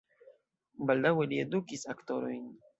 [0.91, 2.45] Baldaŭe li edukis aktorojn.